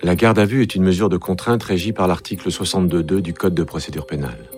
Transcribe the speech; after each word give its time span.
La 0.00 0.14
garde 0.14 0.38
à 0.38 0.44
vue 0.44 0.62
est 0.62 0.76
une 0.76 0.84
mesure 0.84 1.08
de 1.08 1.16
contrainte 1.16 1.62
régie 1.64 1.92
par 1.92 2.06
l'article 2.06 2.50
62.2 2.50 3.20
du 3.20 3.34
Code 3.34 3.54
de 3.54 3.64
procédure 3.64 4.06
pénale. 4.06 4.48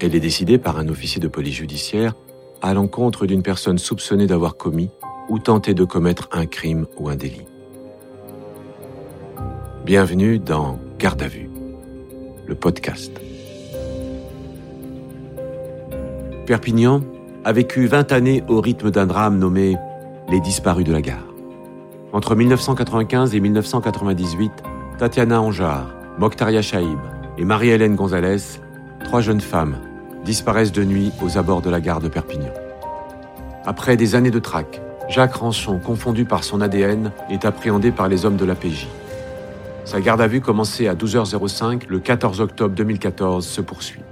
Elle 0.00 0.14
est 0.14 0.20
décidée 0.20 0.56
par 0.56 0.78
un 0.78 0.88
officier 0.88 1.20
de 1.20 1.28
police 1.28 1.56
judiciaire 1.56 2.14
à 2.62 2.72
l'encontre 2.72 3.26
d'une 3.26 3.42
personne 3.42 3.76
soupçonnée 3.76 4.26
d'avoir 4.26 4.56
commis 4.56 4.88
ou 5.28 5.38
tenté 5.38 5.74
de 5.74 5.84
commettre 5.84 6.30
un 6.32 6.46
crime 6.46 6.86
ou 6.96 7.10
un 7.10 7.16
délit. 7.16 7.46
Bienvenue 9.84 10.38
dans 10.38 10.78
Garde 10.98 11.22
à 11.22 11.28
vue, 11.28 11.50
le 12.46 12.54
podcast. 12.54 13.12
Perpignan 16.46 17.02
a 17.44 17.52
vécu 17.52 17.86
20 17.86 18.10
années 18.12 18.42
au 18.48 18.62
rythme 18.62 18.90
d'un 18.90 19.06
drame 19.06 19.38
nommé 19.38 19.76
Les 20.30 20.40
disparus 20.40 20.86
de 20.86 20.92
la 20.92 21.02
gare. 21.02 21.31
Entre 22.14 22.34
1995 22.34 23.34
et 23.34 23.40
1998, 23.40 24.52
Tatiana 24.98 25.40
Anjar, 25.40 25.88
Mokhtaria 26.18 26.60
Chaïb 26.60 26.98
et 27.38 27.44
Marie-Hélène 27.46 27.96
Gonzalez, 27.96 28.60
trois 29.02 29.22
jeunes 29.22 29.40
femmes, 29.40 29.78
disparaissent 30.22 30.72
de 30.72 30.84
nuit 30.84 31.10
aux 31.22 31.38
abords 31.38 31.62
de 31.62 31.70
la 31.70 31.80
gare 31.80 32.00
de 32.00 32.08
Perpignan. 32.08 32.52
Après 33.64 33.96
des 33.96 34.14
années 34.14 34.30
de 34.30 34.38
traque, 34.38 34.82
Jacques 35.08 35.36
Rançon, 35.36 35.78
confondu 35.78 36.26
par 36.26 36.44
son 36.44 36.60
ADN, 36.60 37.12
est 37.30 37.46
appréhendé 37.46 37.92
par 37.92 38.08
les 38.08 38.26
hommes 38.26 38.36
de 38.36 38.44
la 38.44 38.54
PJ. 38.54 38.88
Sa 39.86 40.02
garde 40.02 40.20
à 40.20 40.26
vue 40.26 40.42
commencée 40.42 40.88
à 40.88 40.94
12h05 40.94 41.88
le 41.88 41.98
14 41.98 42.42
octobre 42.42 42.74
2014 42.74 43.46
se 43.46 43.62
poursuit. 43.62 44.02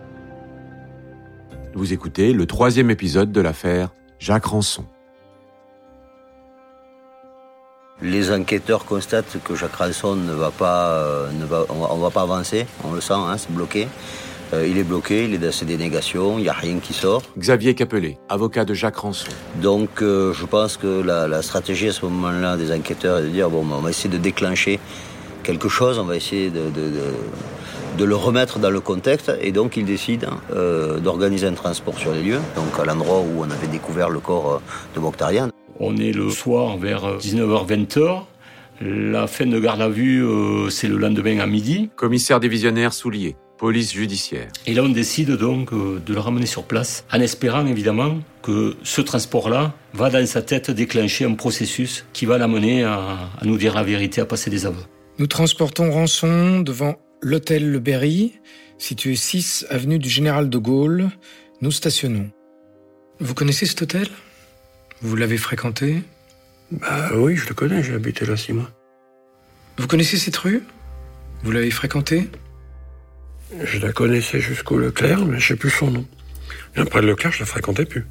Vous 1.75 1.93
écoutez 1.93 2.33
le 2.33 2.47
troisième 2.47 2.91
épisode 2.91 3.31
de 3.31 3.41
l'affaire 3.43 3.91
Jacques 4.19 4.47
Rançon. 4.47 4.87
Les 8.03 8.33
enquêteurs 8.33 8.85
constatent 8.85 9.37
que 9.45 9.55
Jacques 9.55 9.77
Rançon 9.77 10.17
ne 10.17 10.33
va 10.33 10.51
pas, 10.51 10.89
euh, 10.89 11.31
ne 11.33 11.45
va, 11.45 11.65
on, 11.69 11.75
va, 11.75 11.95
va 11.95 12.11
pas 12.11 12.23
avancer, 12.23 12.67
on 12.85 12.93
le 12.93 13.01
sent, 13.01 13.15
hein, 13.15 13.37
c'est 13.37 13.53
bloqué. 13.53 13.89
Euh, 14.53 14.67
il 14.67 14.79
est 14.79 14.85
bloqué, 14.85 15.25
il 15.25 15.35
est 15.35 15.39
dans 15.39 15.53
ses 15.53 15.65
dénégations, 15.65 16.39
il 16.39 16.43
n'y 16.43 16.49
a 16.49 16.55
rien 16.55 16.79
qui 16.79 16.93
sort. 16.93 17.23
Xavier 17.39 17.75
Capelé, 17.75 18.19
avocat 18.29 18.65
de 18.65 18.75
Jacques 18.75 18.97
Rançon. 18.97 19.29
Donc 19.63 20.03
euh, 20.03 20.33
je 20.33 20.45
pense 20.45 20.77
que 20.77 21.03
la, 21.03 21.29
la, 21.29 21.43
stratégie 21.43 21.89
à 21.89 21.93
ce 21.93 22.05
moment-là 22.07 22.57
des 22.57 22.73
enquêteurs 22.73 23.19
est 23.19 23.23
de 23.25 23.29
dire 23.29 23.49
bon, 23.49 23.65
on 23.71 23.81
va 23.81 23.91
essayer 23.91 24.11
de 24.11 24.19
déclencher 24.19 24.81
quelque 25.43 25.69
chose, 25.69 25.99
on 25.99 26.05
va 26.05 26.17
essayer 26.17 26.51
de, 26.51 26.71
de, 26.71 26.89
de 26.89 27.03
de 27.99 28.05
le 28.05 28.17
remettre 28.17 28.59
dans 28.59 28.71
le 28.71 28.81
contexte 28.81 29.33
et 29.41 29.53
donc 29.53 29.77
il 29.77 29.85
décide 29.85 30.27
euh, 30.55 30.99
d'organiser 31.01 31.47
un 31.47 31.55
transport 31.55 31.99
sur 31.99 32.13
les 32.13 32.23
lieux, 32.23 32.41
donc 32.57 32.79
à 32.79 32.85
l'endroit 32.85 33.21
où 33.21 33.41
on 33.41 33.51
avait 33.51 33.67
découvert 33.67 34.11
le 34.11 34.21
corps 34.21 34.55
euh, 34.55 34.59
de 34.95 35.01
Mokhtarian. 35.01 35.51
On 35.83 35.97
est 35.97 36.13
le 36.13 36.29
soir 36.29 36.77
vers 36.77 37.17
19h-20h. 37.17 38.25
La 38.83 39.27
fin 39.27 39.47
de 39.47 39.59
garde 39.59 39.81
à 39.81 39.89
vue, 39.89 40.23
euh, 40.23 40.69
c'est 40.69 40.89
le 40.89 40.99
lendemain 40.99 41.39
à 41.39 41.47
midi. 41.47 41.89
Commissaire 41.97 42.39
divisionnaire 42.39 42.93
Soulier, 42.93 43.35
police 43.57 43.95
judiciaire. 43.95 44.49
Et 44.67 44.75
là, 44.75 44.83
on 44.83 44.91
décide 44.91 45.31
donc 45.39 45.73
euh, 45.73 45.99
de 46.05 46.13
le 46.13 46.21
ramener 46.21 46.45
sur 46.45 46.65
place, 46.65 47.07
en 47.11 47.19
espérant 47.21 47.65
évidemment 47.65 48.19
que 48.43 48.77
ce 48.83 49.01
transport-là 49.01 49.73
va 49.95 50.11
dans 50.11 50.27
sa 50.27 50.43
tête 50.43 50.71
déclencher 50.71 51.25
un 51.25 51.33
processus 51.33 52.05
qui 52.13 52.27
va 52.27 52.37
l'amener 52.37 52.85
à, 52.85 53.31
à 53.41 53.45
nous 53.47 53.57
dire 53.57 53.75
la 53.75 53.83
vérité, 53.83 54.21
à 54.21 54.27
passer 54.27 54.51
des 54.51 54.67
aveux. 54.67 54.85
Nous 55.19 55.29
transportons 55.29 55.91
Rançon 55.91 56.61
devant 56.61 56.97
L'hôtel 57.23 57.71
Le 57.71 57.79
Berry, 57.79 58.35
situé 58.77 59.17
6 59.17 59.67
avenue 59.71 59.99
du 59.99 60.11
Général 60.11 60.51
de 60.51 60.59
Gaulle, 60.59 61.09
nous 61.63 61.71
stationnons. 61.71 62.31
Vous 63.19 63.35
connaissez 63.35 63.65
cet 63.65 63.81
hôtel? 63.81 64.09
Vous 65.03 65.17
l'avez 65.17 65.39
fréquenté 65.39 66.03
Bah 66.71 67.11
oui, 67.15 67.37
je 67.37 67.49
le 67.49 67.55
connais, 67.55 67.83
j'ai 67.83 67.95
habité 67.95 68.27
là 68.27 68.37
six 68.37 68.53
mois. 68.53 68.71
Vous 69.79 69.87
connaissez 69.87 70.19
cette 70.19 70.37
rue? 70.37 70.63
Vous 71.43 71.53
l'avez 71.53 71.71
fréquentée? 71.71 72.29
Je 73.65 73.79
la 73.79 73.93
connaissais 73.93 74.41
jusqu'au 74.41 74.79
Leclerc, 74.79 75.25
mais 75.25 75.41
je 75.41 75.49
sais 75.49 75.57
plus 75.57 75.71
son 75.71 75.91
nom. 75.91 76.07
Et 76.77 76.81
après 76.81 77.01
le 77.01 77.09
Leclerc, 77.09 77.33
je 77.33 77.41
la 77.41 77.47
fréquentais 77.47 77.87
plus. 77.87 78.07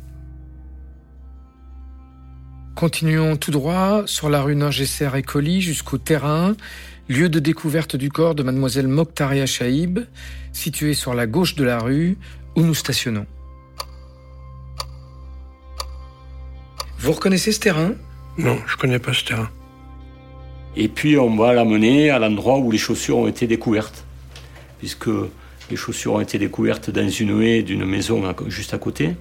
Continuons 2.76 3.38
tout 3.38 3.52
droit 3.52 4.04
sur 4.06 4.30
la 4.30 4.42
rue 4.42 4.56
Ningesser 4.56 5.10
et 5.16 5.22
Colli 5.22 5.62
jusqu'au 5.62 5.98
terrain 5.98 6.56
lieu 7.10 7.28
de 7.28 7.40
découverte 7.40 7.96
du 7.96 8.10
corps 8.10 8.36
de 8.36 8.44
mademoiselle 8.44 8.88
Mokhtaria 8.88 9.46
Chaïb, 9.46 10.00
situé 10.54 10.94
sur 10.94 11.14
la 11.14 11.28
gauche 11.28 11.56
de 11.56 11.64
la 11.64 11.80
rue 11.80 12.18
où 12.56 12.62
nous 12.62 12.76
stationnons. 12.76 13.26
Vous 17.00 17.14
reconnaissez 17.14 17.54
ce 17.54 17.62
terrain? 17.62 17.94
Non, 18.38 18.58
je 18.68 18.76
connais 18.76 19.00
pas 19.00 19.14
ce 19.14 19.24
terrain. 19.24 19.50
Et 20.76 20.90
puis 20.90 21.18
on 21.18 21.34
va 21.38 21.54
l'amener 21.54 22.10
à 22.10 22.20
l'endroit 22.20 22.58
où 22.58 22.72
les 22.72 22.78
chaussures 22.78 23.20
ont 23.20 23.28
été 23.28 23.48
découvertes, 23.48 24.04
puisque 24.80 25.10
les 25.70 25.78
chaussures 25.78 26.14
ont 26.14 26.20
été 26.20 26.38
découvertes 26.38 26.90
dans 26.90 27.10
une 27.10 27.42
haie 27.42 27.64
d'une 27.64 27.86
maison 27.86 28.22
juste 28.48 28.74
à 28.74 28.78
côté. 28.78 29.16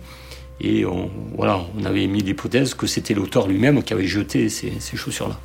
Et 0.60 0.84
on, 0.84 1.08
voilà, 1.36 1.60
on 1.78 1.84
avait 1.84 2.08
mis 2.08 2.20
l'hypothèse 2.20 2.74
que 2.74 2.88
c'était 2.88 3.14
l'auteur 3.14 3.46
lui-même 3.46 3.84
qui 3.84 3.92
avait 3.92 4.08
jeté 4.08 4.48
ces, 4.48 4.72
ces 4.80 4.96
chaussures-là. 4.96 5.38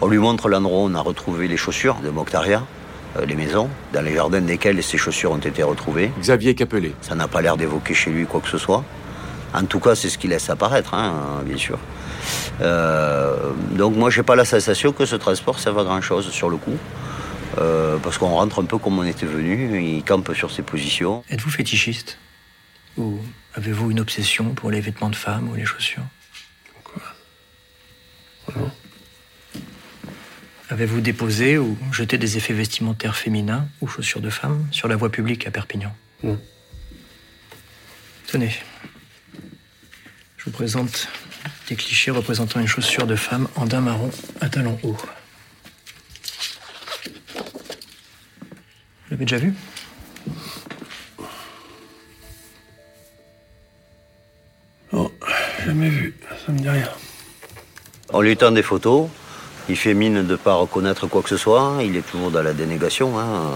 On 0.00 0.08
lui 0.08 0.16
montre 0.16 0.48
l'endroit 0.48 0.78
où 0.78 0.86
on 0.86 0.94
a 0.94 1.02
retrouvé 1.02 1.48
les 1.48 1.58
chaussures 1.58 1.96
de 2.02 2.08
Mokhtaria, 2.08 2.64
euh, 3.18 3.26
les 3.26 3.34
maisons, 3.34 3.68
dans 3.92 4.00
les 4.00 4.14
jardins 4.14 4.40
desquels 4.40 4.82
ces 4.82 4.96
chaussures 4.96 5.32
ont 5.32 5.38
été 5.38 5.62
retrouvées. 5.62 6.10
Xavier 6.18 6.54
Capelé. 6.54 6.92
Ça 7.02 7.14
n'a 7.14 7.28
pas 7.28 7.42
l'air 7.42 7.58
d'évoquer 7.58 7.92
chez 7.92 8.10
lui 8.10 8.24
quoi 8.24 8.40
que 8.40 8.48
ce 8.48 8.56
soit. 8.56 8.82
En 9.52 9.64
tout 9.64 9.80
cas, 9.80 9.94
c'est 9.94 10.08
ce 10.08 10.18
qu'il 10.18 10.30
laisse 10.30 10.48
apparaître, 10.50 10.94
hein, 10.94 11.42
bien 11.44 11.56
sûr. 11.56 11.78
Euh, 12.60 13.52
donc 13.72 13.96
moi, 13.96 14.10
j'ai 14.10 14.22
pas 14.22 14.36
la 14.36 14.44
sensation 14.44 14.92
que 14.92 15.06
ce 15.06 15.16
transport 15.16 15.58
serve 15.58 15.78
à 15.78 15.84
grand-chose 15.84 16.30
sur 16.30 16.50
le 16.50 16.56
coup. 16.56 16.76
Euh, 17.58 17.96
parce 17.98 18.16
qu'on 18.16 18.28
rentre 18.28 18.62
un 18.62 18.64
peu 18.64 18.78
comme 18.78 18.98
on 18.98 19.04
était 19.04 19.26
venu, 19.26 19.82
il 19.82 20.04
campe 20.04 20.32
sur 20.34 20.52
ses 20.52 20.62
positions. 20.62 21.24
Êtes-vous 21.30 21.50
fétichiste? 21.50 22.16
Ou 22.96 23.18
avez-vous 23.54 23.90
une 23.90 23.98
obsession 23.98 24.54
pour 24.54 24.70
les 24.70 24.80
vêtements 24.80 25.10
de 25.10 25.16
femmes 25.16 25.48
ou 25.48 25.56
les 25.56 25.64
chaussures? 25.64 26.04
Quoi? 26.84 27.02
Non. 28.54 28.70
Avez-vous 30.68 31.00
déposé 31.00 31.58
ou 31.58 31.76
jeté 31.90 32.18
des 32.18 32.36
effets 32.36 32.52
vestimentaires 32.52 33.16
féminins 33.16 33.66
ou 33.80 33.88
chaussures 33.88 34.20
de 34.20 34.30
femmes 34.30 34.68
sur 34.70 34.86
la 34.86 34.94
voie 34.94 35.10
publique 35.10 35.44
à 35.48 35.50
Perpignan? 35.50 35.92
Non. 36.22 36.38
Tenez. 38.28 38.52
Je 40.40 40.46
vous 40.46 40.52
présente 40.52 41.06
des 41.68 41.76
clichés 41.76 42.10
représentant 42.10 42.60
une 42.60 42.66
chaussure 42.66 43.06
de 43.06 43.14
femme 43.14 43.46
en 43.56 43.66
daim 43.66 43.82
marron 43.82 44.10
à 44.40 44.48
talons 44.48 44.78
hauts. 44.82 44.96
Vous 47.04 47.10
l'avez 49.10 49.26
déjà 49.26 49.36
vu 49.36 49.52
Non, 54.94 55.12
jamais 55.66 55.90
vu. 55.90 56.16
Ça 56.46 56.52
me 56.52 56.58
dit 56.58 56.70
rien. 56.70 56.88
On 58.14 58.22
lui 58.22 58.34
tend 58.34 58.50
des 58.50 58.62
photos. 58.62 59.10
Il 59.68 59.76
fait 59.76 59.92
mine 59.92 60.14
de 60.14 60.22
ne 60.22 60.36
pas 60.36 60.54
reconnaître 60.54 61.06
quoi 61.06 61.20
que 61.20 61.28
ce 61.28 61.36
soit. 61.36 61.80
Il 61.82 61.96
est 61.96 62.10
toujours 62.10 62.30
dans 62.30 62.42
la 62.42 62.54
dénégation. 62.54 63.18
Hein. 63.18 63.52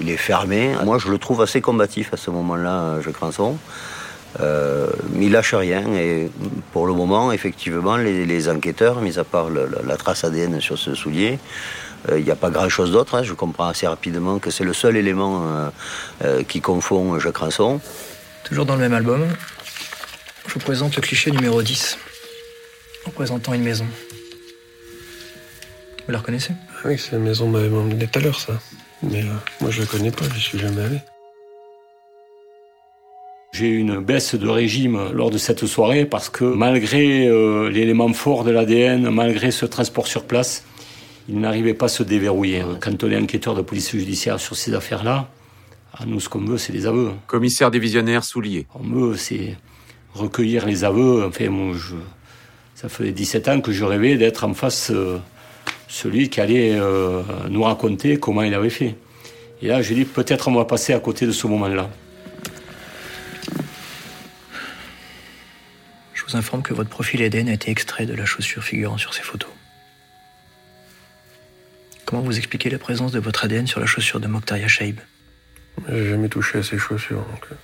Il 0.00 0.08
est 0.08 0.16
fermé. 0.16 0.74
Moi, 0.82 0.96
je 0.96 1.08
le 1.08 1.18
trouve 1.18 1.42
assez 1.42 1.60
combatif 1.60 2.14
à 2.14 2.16
ce 2.16 2.30
moment-là, 2.30 3.02
Jacques 3.02 3.18
Rançon. 3.18 3.58
Euh, 4.40 4.88
il 5.20 5.32
lâche 5.32 5.54
rien. 5.54 5.92
Et 5.94 6.30
pour 6.72 6.86
le 6.86 6.94
moment, 6.94 7.32
effectivement, 7.32 7.96
les, 7.96 8.24
les 8.24 8.48
enquêteurs, 8.48 9.00
mis 9.00 9.18
à 9.18 9.24
part 9.24 9.50
le, 9.50 9.66
la, 9.66 9.82
la, 9.82 9.96
trace 9.96 10.24
ADN 10.24 10.60
sur 10.60 10.78
ce 10.78 10.94
soulier, 10.94 11.38
il 12.08 12.14
euh, 12.14 12.20
n'y 12.20 12.30
a 12.30 12.36
pas 12.36 12.50
grand-chose 12.50 12.92
d'autre. 12.92 13.14
Hein. 13.14 13.22
Je 13.22 13.34
comprends 13.34 13.68
assez 13.68 13.86
rapidement 13.86 14.38
que 14.38 14.50
c'est 14.50 14.64
le 14.64 14.72
seul 14.72 14.96
élément 14.96 15.44
euh, 15.44 15.70
euh, 16.24 16.42
qui 16.42 16.60
confond 16.60 17.18
Jacques 17.18 17.36
Rançon. 17.36 17.80
Toujours 18.44 18.66
dans 18.66 18.74
le 18.74 18.80
même 18.80 18.94
album, 18.94 19.26
je 20.46 20.54
vous 20.54 20.60
présente 20.60 20.96
le 20.96 21.02
cliché 21.02 21.30
numéro 21.30 21.62
10, 21.62 21.96
représentant 23.06 23.54
une 23.54 23.62
maison. 23.62 23.86
Vous 26.06 26.12
la 26.12 26.18
reconnaissez? 26.18 26.52
Ah 26.78 26.88
Oui, 26.88 26.98
c'est 26.98 27.12
la 27.12 27.18
maison 27.18 27.48
m'avait 27.48 27.68
emmené 27.68 28.08
tout 28.08 28.18
à 28.18 28.22
l'heure, 28.22 28.40
ça. 28.40 28.54
Mais 29.02 29.22
euh, 29.22 29.32
moi, 29.60 29.70
je 29.70 29.80
la 29.80 29.86
connais 29.86 30.10
pas, 30.10 30.24
je 30.34 30.40
suis 30.40 30.58
jamais 30.58 30.82
allé. 30.82 30.98
J'ai 33.54 33.68
eu 33.68 33.76
une 33.76 34.00
baisse 34.00 34.34
de 34.34 34.48
régime 34.48 35.10
lors 35.12 35.30
de 35.30 35.36
cette 35.36 35.66
soirée 35.66 36.06
parce 36.06 36.30
que 36.30 36.42
malgré 36.42 37.26
euh, 37.26 37.68
l'élément 37.68 38.10
fort 38.14 38.44
de 38.44 38.50
l'ADN, 38.50 39.10
malgré 39.10 39.50
ce 39.50 39.66
transport 39.66 40.06
sur 40.06 40.24
place, 40.24 40.64
il 41.28 41.38
n'arrivait 41.38 41.74
pas 41.74 41.84
à 41.84 41.88
se 41.88 42.02
déverrouiller. 42.02 42.64
Quand 42.80 43.04
on 43.04 43.10
est 43.10 43.16
enquêteur 43.18 43.54
de 43.54 43.60
police 43.60 43.90
judiciaire 43.90 44.40
sur 44.40 44.56
ces 44.56 44.72
affaires-là, 44.72 45.28
à 45.92 46.06
nous, 46.06 46.18
ce 46.18 46.30
qu'on 46.30 46.38
veut, 46.38 46.56
c'est 46.56 46.72
des 46.72 46.86
aveux. 46.86 47.10
Commissaire 47.26 47.70
divisionnaire 47.70 48.24
Soulier. 48.24 48.66
On 48.74 48.84
veut, 48.84 49.16
c'est 49.18 49.58
recueillir 50.14 50.64
les 50.64 50.84
aveux. 50.84 51.22
Enfin, 51.26 51.50
moi, 51.50 51.76
je... 51.76 51.96
ça 52.74 52.88
fait 52.88 53.12
17 53.12 53.48
ans 53.48 53.60
que 53.60 53.70
je 53.70 53.84
rêvais 53.84 54.16
d'être 54.16 54.44
en 54.44 54.54
face 54.54 54.90
euh, 54.90 55.18
celui 55.88 56.30
qui 56.30 56.40
allait 56.40 56.72
euh, 56.72 57.20
nous 57.50 57.64
raconter 57.64 58.16
comment 58.16 58.44
il 58.44 58.54
avait 58.54 58.70
fait. 58.70 58.94
Et 59.60 59.66
là, 59.66 59.82
j'ai 59.82 59.94
dit, 59.94 60.06
peut-être 60.06 60.48
on 60.48 60.54
va 60.54 60.64
passer 60.64 60.94
à 60.94 61.00
côté 61.00 61.26
de 61.26 61.32
ce 61.32 61.46
moment-là. 61.48 61.90
Vous 66.32 66.38
informe 66.38 66.62
que 66.62 66.72
votre 66.74 66.88
profil 66.90 67.22
ADN 67.22 67.48
a 67.48 67.52
été 67.52 67.70
extrait 67.70 68.06
de 68.06 68.14
la 68.14 68.24
chaussure 68.24 68.64
figurant 68.64 68.98
sur 68.98 69.12
ces 69.14 69.22
photos. 69.22 69.50
Comment 72.06 72.22
vous 72.22 72.36
expliquez 72.38 72.70
la 72.70 72.78
présence 72.78 73.12
de 73.12 73.20
votre 73.20 73.44
ADN 73.44 73.66
sur 73.66 73.80
la 73.80 73.86
chaussure 73.86 74.18
de 74.20 74.26
Mokhtaria 74.26 74.68
Shaib? 74.68 75.00
J'ai 75.88 76.10
jamais 76.10 76.28
touché 76.28 76.58
à 76.58 76.62
ces 76.62 76.78
chaussures, 76.78 77.20
donc. 77.24 77.44
euh, 77.52 77.54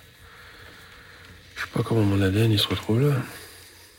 Je 1.56 1.62
sais 1.62 1.69
pas 1.73 1.82
comment 1.82 2.03
mon 2.03 2.20
ADN 2.23 2.53
il 2.53 2.59
se 2.59 2.69
retrouve 2.69 3.00
là. 3.09 3.15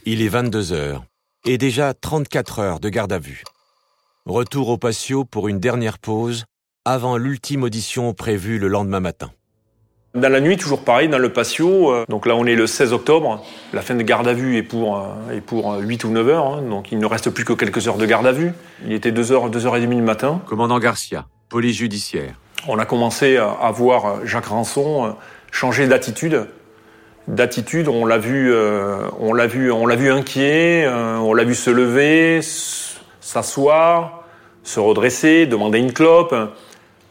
Il 0.05 0.21
est 0.21 0.27
22 0.29 0.71
heures 0.73 1.03
et 1.45 1.57
déjà 1.57 1.93
34 1.93 2.59
heures 2.59 2.79
de 2.79 2.89
garde 2.89 3.13
à 3.13 3.19
vue. 3.19 3.43
Retour 4.25 4.69
au 4.69 4.77
patio 4.77 5.25
pour 5.25 5.47
une 5.47 5.59
dernière 5.59 5.97
pause 5.99 6.45
avant 6.85 7.17
l'ultime 7.17 7.63
audition 7.63 8.13
prévue 8.13 8.59
le 8.59 8.67
lendemain 8.67 8.99
matin. 8.99 9.31
Dans 10.15 10.29
la 10.29 10.41
nuit, 10.41 10.57
toujours 10.57 10.83
pareil, 10.83 11.07
dans 11.07 11.19
le 11.19 11.29
patio. 11.31 11.91
euh, 11.91 12.05
donc 12.09 12.25
là, 12.25 12.35
on 12.35 12.45
est 12.45 12.55
le 12.55 12.65
16 12.65 12.93
octobre. 12.93 13.45
La 13.73 13.81
fin 13.81 13.93
de 13.93 14.01
garde 14.01 14.27
à 14.27 14.33
vue 14.33 14.57
est 14.57 14.63
pour, 14.63 14.97
euh, 14.97 15.35
est 15.37 15.41
pour 15.41 15.71
euh, 15.73 15.79
8 15.81 16.03
ou 16.05 16.09
9 16.09 16.27
heures. 16.29 16.45
hein. 16.47 16.61
donc 16.63 16.91
il 16.91 16.97
ne 16.97 17.05
reste 17.05 17.29
plus 17.29 17.45
que 17.45 17.53
quelques 17.53 17.87
heures 17.87 17.97
de 17.97 18.05
garde 18.07 18.25
à 18.25 18.31
vue. 18.31 18.51
Il 18.85 18.93
était 18.93 19.11
2h, 19.11 19.51
2h30 19.51 19.87
du 19.87 20.01
matin. 20.01 20.41
Commandant 20.47 20.79
Garcia, 20.79 21.25
police 21.47 21.77
judiciaire. 21.77 22.33
On 22.67 22.79
a 22.79 22.85
commencé 22.85 23.37
à 23.37 23.69
voir 23.71 24.05
euh, 24.05 24.25
Jacques 24.25 24.47
Ranson 24.47 25.05
euh, 25.05 25.09
changer 25.51 25.87
d'attitude. 25.87 26.47
D'attitude, 27.27 27.87
on 27.87 28.07
l'a 28.07 28.17
vu, 28.17 28.51
euh, 28.51 29.03
on 29.19 29.33
l'a 29.33 29.45
vu, 29.45 29.71
on 29.71 29.85
l'a 29.85 29.95
vu 29.95 30.09
inquiet, 30.11 30.85
euh, 30.87 31.17
on 31.17 31.35
l'a 31.35 31.43
vu 31.43 31.53
se 31.53 31.69
lever, 31.69 32.39
s'asseoir, 33.21 34.23
se 34.63 34.79
redresser, 34.79 35.45
demander 35.45 35.77
une 35.77 35.93
clope. 35.93 36.35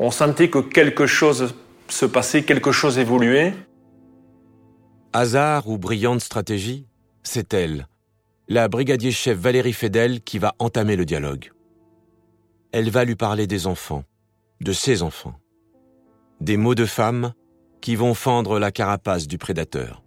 On 0.00 0.10
sentait 0.10 0.48
que 0.48 0.58
quelque 0.58 1.06
chose 1.06 1.54
se 1.88 2.06
passait, 2.06 2.44
quelque 2.44 2.72
chose 2.72 2.98
évoluait. 2.98 3.54
Hasard 5.12 5.68
ou 5.68 5.78
brillante 5.78 6.20
stratégie, 6.20 6.86
c'est 7.22 7.54
elle, 7.54 7.88
la 8.48 8.68
brigadier-chef 8.68 9.38
Valérie 9.38 9.72
Fedel, 9.72 10.20
qui 10.22 10.38
va 10.38 10.54
entamer 10.58 10.96
le 10.96 11.04
dialogue. 11.04 11.50
Elle 12.72 12.90
va 12.90 13.04
lui 13.04 13.16
parler 13.16 13.46
des 13.46 13.66
enfants, 13.66 14.04
de 14.60 14.72
ses 14.72 15.02
enfants. 15.02 15.34
Des 16.40 16.56
mots 16.56 16.74
de 16.74 16.86
femme 16.86 17.32
qui 17.80 17.96
vont 17.96 18.14
fendre 18.14 18.58
la 18.58 18.70
carapace 18.70 19.26
du 19.26 19.38
prédateur. 19.38 20.02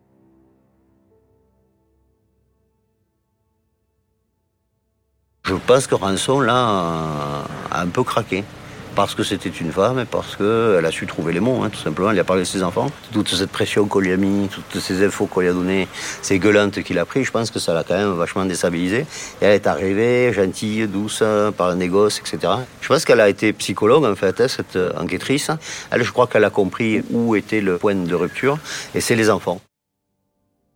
Je 5.44 5.56
pense 5.56 5.88
que 5.88 5.96
Ranson, 5.96 6.40
là, 6.40 7.44
a 7.72 7.82
un 7.82 7.88
peu 7.88 8.04
craqué. 8.04 8.44
Parce 8.94 9.16
que 9.16 9.24
c'était 9.24 9.50
une 9.50 9.72
femme 9.72 10.00
et 10.00 10.06
parce 10.06 10.36
qu'elle 10.36 10.86
a 10.86 10.92
su 10.92 11.08
trouver 11.08 11.32
les 11.32 11.40
mots, 11.40 11.64
hein, 11.64 11.70
tout 11.70 11.80
simplement. 11.80 12.12
Elle 12.12 12.20
a 12.20 12.26
parlé 12.26 12.42
de 12.42 12.48
ses 12.48 12.62
enfants. 12.62 12.88
Toute 13.14 13.30
cette 13.30 13.50
pression 13.50 13.86
qu'on 13.86 14.00
lui 14.00 14.12
a 14.12 14.18
mis, 14.18 14.50
toutes 14.50 14.82
ces 14.82 15.06
infos 15.06 15.28
qu'on 15.28 15.40
lui 15.40 15.48
a 15.48 15.54
données, 15.54 15.88
ces 16.22 16.40
gueulantes 16.40 16.84
qu'il 16.84 17.00
a 17.00 17.06
pris, 17.06 17.24
je 17.24 17.32
pense 17.32 17.52
que 17.52 17.60
ça 17.60 17.74
l'a 17.74 17.84
quand 17.84 17.98
même 17.98 18.12
vachement 18.14 18.44
déstabilisée. 18.44 19.06
Et 19.42 19.46
elle 19.46 19.54
est 19.54 19.68
arrivée, 19.68 20.34
gentille, 20.34 20.88
douce, 20.88 21.24
par 21.58 21.70
un 21.70 21.76
négoce, 21.76 22.20
etc. 22.20 22.54
Je 22.82 22.88
pense 22.90 23.06
qu'elle 23.06 23.22
a 23.22 23.30
été 23.30 23.54
psychologue, 23.54 24.04
en 24.04 24.16
fait, 24.16 24.42
hein, 24.42 24.48
cette 24.50 24.78
enquêtrice. 24.98 25.50
Elle, 25.90 26.04
je 26.04 26.12
crois 26.12 26.28
qu'elle 26.28 26.44
a 26.44 26.50
compris 26.50 27.02
où 27.12 27.36
était 27.36 27.62
le 27.62 27.78
point 27.78 27.96
de 27.96 28.16
rupture, 28.16 28.58
et 28.94 29.00
c'est 29.00 29.16
les 29.16 29.30
enfants. 29.30 29.62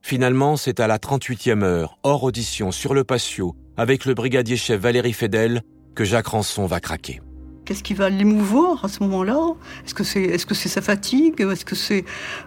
Finalement, 0.01 0.56
c'est 0.56 0.79
à 0.79 0.88
la 0.88 1.00
38e 1.00 1.63
heure, 1.63 1.97
hors 2.03 2.23
audition, 2.23 2.71
sur 2.71 2.94
le 2.94 3.03
patio, 3.03 3.56
avec 3.75 4.06
le 4.06 4.13
brigadier-chef 4.13 4.79
Valérie 4.79 5.13
Fedel, 5.13 5.63
que 5.95 6.03
Jacques 6.03 6.27
Ranson 6.27 6.65
va 6.65 6.79
craquer. 6.79 7.21
Qu'est-ce 7.65 7.81
qui 7.81 7.95
va 7.95 8.12
l'émouvoir 8.12 8.85
à 8.85 8.88
ce 8.88 9.01
moment-là? 9.01 9.39
Est-ce 9.85 9.95
que 9.95 10.03
c'est 10.03 10.21
est-ce 10.21 10.45
que 10.45 10.53
c'est 10.53 10.69
sa 10.69 10.81
fatigue? 10.81 11.41
Est-ce 11.41 11.65
que 11.65 11.75
c'est 11.75 12.06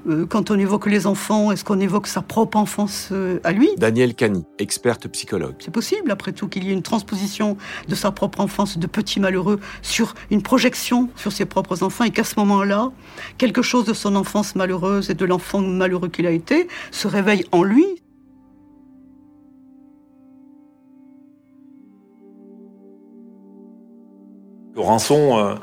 euh, 0.08 0.26
quand 0.26 0.52
on 0.52 0.58
évoque 0.58 0.86
les 0.86 1.08
enfants 1.08 1.50
Est-ce 1.50 1.64
qu'on 1.64 1.80
évoque 1.80 2.06
sa 2.06 2.22
propre 2.22 2.56
enfance 2.56 3.08
euh, 3.10 3.40
à 3.42 3.50
lui? 3.50 3.68
Daniel 3.78 4.14
Cani, 4.14 4.44
experte 4.60 5.08
psychologue. 5.08 5.56
C'est 5.58 5.72
possible, 5.72 6.12
après 6.12 6.30
tout, 6.30 6.46
qu'il 6.46 6.62
y 6.62 6.70
ait 6.70 6.72
une 6.72 6.82
transposition 6.82 7.56
de 7.88 7.96
sa 7.96 8.12
propre 8.12 8.40
enfance 8.40 8.78
de 8.78 8.86
petit 8.86 9.18
malheureux 9.18 9.58
sur 9.82 10.14
une 10.30 10.42
projection 10.42 11.10
sur 11.16 11.32
ses 11.32 11.46
propres 11.46 11.82
enfants 11.82 12.04
et 12.04 12.10
qu'à 12.10 12.24
ce 12.24 12.38
moment-là, 12.38 12.92
quelque 13.38 13.62
chose 13.62 13.86
de 13.86 13.94
son 13.94 14.14
enfance 14.14 14.54
malheureuse 14.54 15.10
et 15.10 15.14
de 15.14 15.24
l'enfant 15.24 15.60
malheureux 15.60 16.08
qu'il 16.08 16.28
a 16.28 16.30
été 16.30 16.68
se 16.92 17.08
réveille 17.08 17.44
en 17.50 17.64
lui. 17.64 17.84
Rançon, 24.80 25.38
euh, 25.38 25.54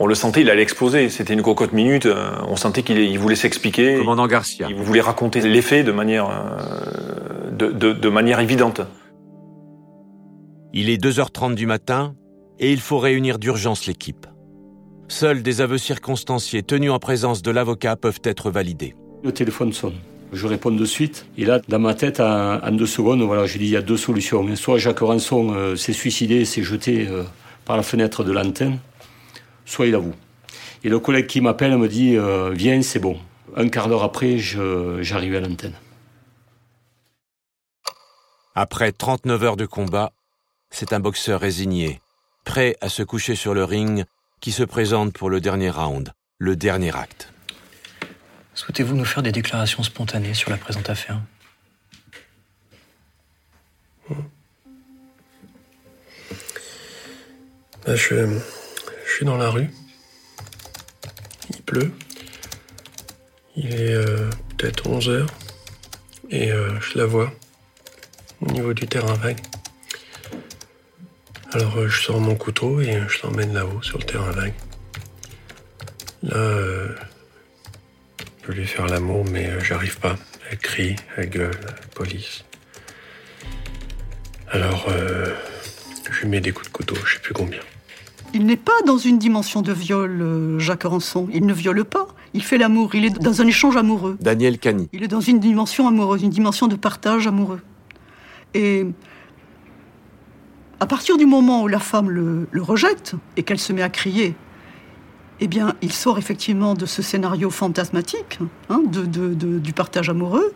on 0.00 0.06
le 0.06 0.14
sentait, 0.14 0.40
il 0.42 0.50
allait 0.50 0.62
exploser. 0.62 1.08
C'était 1.08 1.34
une 1.34 1.42
cocotte 1.42 1.72
minute. 1.72 2.06
euh, 2.06 2.30
on 2.48 2.56
sentait 2.56 2.82
qu'il 2.82 2.98
il 2.98 3.18
voulait 3.18 3.36
s'expliquer. 3.36 3.96
Commandant 3.98 4.26
Garcia. 4.26 4.66
Il 4.70 4.76
voulait 4.76 5.00
raconter 5.00 5.40
les 5.40 5.62
faits 5.62 5.84
de 5.86 5.92
manière, 5.92 6.28
euh, 6.30 7.50
de, 7.50 7.70
de- 7.72 7.92
de 7.92 8.08
manière 8.08 8.40
évidente. 8.40 8.80
Il 10.72 10.88
est 10.88 11.02
2h30 11.02 11.54
du 11.54 11.66
matin 11.66 12.14
et 12.58 12.72
il 12.72 12.80
faut 12.80 12.98
réunir 12.98 13.38
d'urgence 13.38 13.86
l'équipe. 13.86 14.26
Seuls 15.08 15.42
des 15.42 15.60
aveux 15.60 15.78
circonstanciés 15.78 16.62
tenus 16.62 16.90
en 16.90 16.98
présence 16.98 17.42
de 17.42 17.50
l'avocat 17.50 17.96
peuvent 17.96 18.20
être 18.24 18.50
validés. 18.50 18.94
Le 19.22 19.32
téléphone 19.32 19.72
sonne. 19.72 19.94
Je 20.32 20.46
réponds 20.46 20.70
de 20.70 20.84
suite. 20.86 21.26
Et 21.36 21.44
là, 21.44 21.60
dans 21.68 21.78
ma 21.78 21.92
tête, 21.92 22.18
en, 22.20 22.54
en 22.64 22.72
deux 22.72 22.86
secondes, 22.86 23.20
voilà, 23.20 23.44
je 23.44 23.58
dis 23.58 23.64
il 23.66 23.70
y 23.70 23.76
a 23.76 23.82
deux 23.82 23.98
solutions. 23.98 24.46
Soit 24.56 24.78
Jacques 24.78 25.00
Ranson 25.00 25.52
euh, 25.54 25.76
s'est 25.76 25.92
suicidé, 25.92 26.46
s'est 26.46 26.62
jeté 26.62 27.06
euh, 27.06 27.22
par 27.64 27.76
la 27.76 27.82
fenêtre 27.82 28.24
de 28.24 28.32
l'antenne, 28.32 28.78
soit 29.64 29.86
il 29.86 29.94
avoue. 29.94 30.14
Et 30.84 30.88
le 30.88 30.98
collègue 30.98 31.26
qui 31.26 31.40
m'appelle 31.40 31.76
me 31.76 31.88
dit 31.88 32.16
euh, 32.16 32.50
Viens, 32.50 32.82
c'est 32.82 32.98
bon. 32.98 33.18
Un 33.56 33.68
quart 33.68 33.88
d'heure 33.88 34.02
après, 34.02 34.38
j'arrive 34.38 35.36
à 35.36 35.40
l'antenne. 35.40 35.74
Après 38.54 38.92
39 38.92 39.42
heures 39.44 39.56
de 39.56 39.66
combat, 39.66 40.12
c'est 40.70 40.92
un 40.92 41.00
boxeur 41.00 41.40
résigné, 41.40 42.00
prêt 42.44 42.76
à 42.80 42.88
se 42.88 43.02
coucher 43.02 43.34
sur 43.34 43.54
le 43.54 43.64
ring, 43.64 44.04
qui 44.40 44.52
se 44.52 44.62
présente 44.62 45.12
pour 45.12 45.30
le 45.30 45.40
dernier 45.40 45.70
round, 45.70 46.12
le 46.38 46.56
dernier 46.56 46.94
acte. 46.96 47.32
Souhaitez-vous 48.54 48.94
nous 48.94 49.04
faire 49.04 49.22
des 49.22 49.32
déclarations 49.32 49.82
spontanées 49.82 50.34
sur 50.34 50.50
la 50.50 50.56
présente 50.56 50.90
affaire? 50.90 51.20
Je, 57.86 58.38
suis 59.06 59.26
dans 59.26 59.36
la 59.36 59.50
rue. 59.50 59.68
Il 61.50 61.62
pleut. 61.62 61.90
Il 63.56 63.74
est 63.74 63.94
euh, 63.94 64.30
peut-être 64.56 64.86
11 64.86 65.08
heures. 65.08 65.30
Et 66.30 66.52
euh, 66.52 66.78
je 66.80 66.98
la 66.98 67.06
vois 67.06 67.32
au 68.40 68.52
niveau 68.52 68.72
du 68.72 68.86
terrain 68.86 69.14
vague. 69.14 69.40
Alors 71.52 71.76
euh, 71.76 71.88
je 71.88 72.02
sors 72.02 72.20
mon 72.20 72.36
couteau 72.36 72.80
et 72.80 73.00
je 73.08 73.22
l'emmène 73.24 73.52
là-haut 73.52 73.82
sur 73.82 73.98
le 73.98 74.04
terrain 74.04 74.30
vague. 74.30 74.54
Là, 76.22 76.86
je 78.42 78.46
veux 78.46 78.54
lui 78.54 78.66
faire 78.66 78.86
l'amour, 78.86 79.24
mais 79.30 79.50
j'arrive 79.60 79.98
pas. 79.98 80.16
Elle 80.50 80.58
crie, 80.58 80.96
elle 81.16 81.30
gueule, 81.30 81.60
police. 81.96 82.44
Alors, 84.48 84.88
je 86.10 86.20
lui 86.20 86.28
mets 86.28 86.40
des 86.40 86.52
coups 86.52 86.68
de 86.68 86.72
couteau, 86.72 86.94
je 87.04 87.14
sais 87.14 87.20
plus 87.20 87.34
combien. 87.34 87.60
Il 88.34 88.46
n'est 88.46 88.56
pas 88.56 88.72
dans 88.86 88.96
une 88.96 89.18
dimension 89.18 89.60
de 89.62 89.72
viol, 89.72 90.18
euh, 90.22 90.58
Jacques 90.58 90.84
Ranson. 90.84 91.28
Il 91.32 91.44
ne 91.46 91.52
viole 91.52 91.84
pas. 91.84 92.06
Il 92.34 92.42
fait 92.42 92.56
l'amour. 92.58 92.94
Il 92.94 93.04
est 93.04 93.10
dans 93.10 93.42
un 93.42 93.46
échange 93.46 93.76
amoureux. 93.76 94.16
Daniel 94.20 94.58
Cani, 94.58 94.88
Il 94.92 95.02
est 95.02 95.08
dans 95.08 95.20
une 95.20 95.38
dimension 95.38 95.86
amoureuse, 95.86 96.22
une 96.22 96.30
dimension 96.30 96.66
de 96.66 96.76
partage 96.76 97.26
amoureux. 97.26 97.60
Et 98.54 98.86
à 100.80 100.86
partir 100.86 101.16
du 101.18 101.26
moment 101.26 101.62
où 101.62 101.68
la 101.68 101.78
femme 101.78 102.10
le, 102.10 102.48
le 102.50 102.62
rejette 102.62 103.14
et 103.36 103.42
qu'elle 103.42 103.58
se 103.58 103.72
met 103.72 103.82
à 103.82 103.88
crier, 103.90 104.34
eh 105.40 105.46
bien, 105.48 105.74
il 105.82 105.92
sort 105.92 106.18
effectivement 106.18 106.74
de 106.74 106.86
ce 106.86 107.02
scénario 107.02 107.50
fantasmatique 107.50 108.38
hein, 108.70 108.82
de, 108.86 109.02
de- 109.04 109.34
de- 109.34 109.58
du 109.58 109.72
partage 109.72 110.08
amoureux 110.08 110.52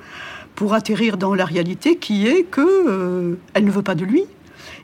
pour 0.54 0.72
atterrir 0.74 1.16
dans 1.18 1.34
la 1.34 1.44
réalité 1.44 1.96
qui 1.96 2.26
est 2.26 2.44
que 2.44 2.60
euh, 2.88 3.34
elle 3.54 3.64
ne 3.64 3.70
veut 3.70 3.82
pas 3.82 3.94
de 3.94 4.04
lui. 4.04 4.24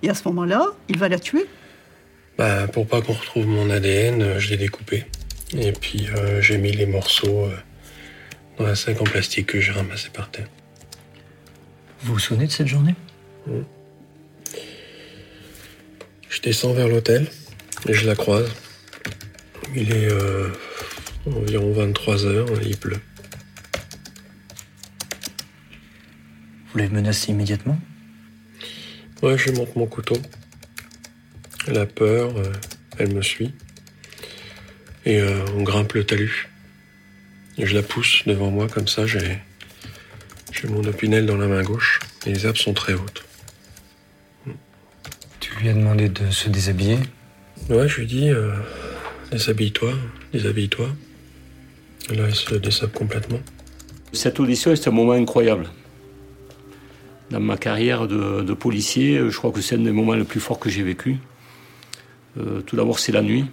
Et 0.02 0.10
à 0.10 0.14
ce 0.14 0.26
moment-là, 0.28 0.66
il 0.88 0.98
va 0.98 1.08
la 1.08 1.18
tuer. 1.18 1.46
Bah, 2.42 2.66
pour 2.66 2.88
pas 2.88 3.00
qu'on 3.00 3.12
retrouve 3.12 3.46
mon 3.46 3.70
ADN, 3.70 4.20
euh, 4.20 4.40
je 4.40 4.50
l'ai 4.50 4.56
découpé. 4.56 5.04
Et 5.56 5.70
puis 5.70 6.08
euh, 6.08 6.42
j'ai 6.42 6.58
mis 6.58 6.72
les 6.72 6.86
morceaux 6.86 7.44
euh, 7.44 7.56
dans 8.58 8.64
un 8.66 8.74
sac 8.74 9.00
en 9.00 9.04
plastique 9.04 9.46
que 9.46 9.60
j'ai 9.60 9.70
ramassé 9.70 10.08
par 10.12 10.28
terre. 10.28 10.48
Vous 12.00 12.14
vous 12.14 12.18
souvenez 12.18 12.48
de 12.48 12.50
cette 12.50 12.66
journée? 12.66 12.96
Je 16.30 16.40
descends 16.42 16.72
vers 16.72 16.88
l'hôtel 16.88 17.28
et 17.88 17.94
je 17.94 18.08
la 18.08 18.16
croise. 18.16 18.50
Il 19.76 19.92
est 19.92 20.10
euh, 20.10 20.48
environ 21.26 21.72
23 21.72 22.26
heures, 22.26 22.48
il 22.60 22.76
pleut. 22.76 22.98
Vous 26.72 26.78
l'avez 26.78 26.90
menacée 26.90 27.30
immédiatement? 27.30 27.78
Ouais, 29.22 29.38
je 29.38 29.48
lui 29.48 29.58
montre 29.58 29.78
mon 29.78 29.86
couteau. 29.86 30.16
Elle 31.68 31.78
a 31.78 31.86
peur, 31.86 32.36
euh, 32.36 32.52
elle 32.98 33.14
me 33.14 33.22
suit. 33.22 33.52
Et 35.04 35.20
euh, 35.20 35.44
on 35.56 35.62
grimpe 35.62 35.92
le 35.92 36.04
talus. 36.04 36.48
Et 37.58 37.66
je 37.66 37.74
la 37.74 37.82
pousse 37.82 38.22
devant 38.26 38.50
moi 38.50 38.66
comme 38.68 38.88
ça, 38.88 39.06
j'ai 39.06 39.38
j'ai 40.52 40.68
mon 40.68 40.84
opinel 40.84 41.26
dans 41.26 41.36
la 41.36 41.46
main 41.46 41.62
gauche. 41.62 41.98
Et 42.26 42.32
les 42.32 42.46
herbes 42.46 42.56
sont 42.56 42.74
très 42.74 42.92
hautes. 42.92 43.24
Tu 45.40 45.54
lui 45.56 45.68
as 45.68 45.74
demandé 45.74 46.08
de 46.08 46.30
se 46.30 46.48
déshabiller? 46.48 46.98
Ouais, 47.70 47.88
je 47.88 48.00
lui 48.00 48.06
dis, 48.06 48.28
euh, 48.28 48.52
déshabille-toi, 49.30 49.94
déshabille-toi. 50.32 50.88
Là, 52.10 52.24
elle 52.26 52.34
se 52.34 52.54
dessape 52.56 52.92
complètement. 52.92 53.40
Cette 54.12 54.38
audition, 54.40 54.74
c'est 54.76 54.88
un 54.88 54.92
moment 54.92 55.12
incroyable. 55.12 55.70
Dans 57.30 57.40
ma 57.40 57.56
carrière 57.56 58.06
de, 58.06 58.52
policier, 58.52 59.30
je 59.30 59.36
crois 59.36 59.52
que 59.52 59.62
c'est 59.62 59.76
un 59.76 59.78
des 59.78 59.92
moments 59.92 60.14
les 60.14 60.24
plus 60.24 60.40
forts 60.40 60.58
que 60.58 60.68
j'ai 60.68 60.82
vécu. 60.82 61.16
Euh, 62.38 62.60
tout 62.62 62.76
d'abord, 62.76 62.98
c'est 62.98 63.12
la 63.12 63.22
nuit. 63.22 63.46